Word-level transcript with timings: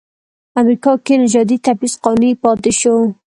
امریکا 0.61 0.91
کې 1.05 1.13
نژادي 1.21 1.57
تبعیض 1.65 1.93
قانوني 2.03 2.31
پاتې 2.43 2.71
شو. 2.79 2.95